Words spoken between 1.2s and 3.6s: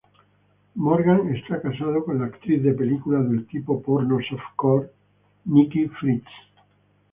está casado con la actriz de películas del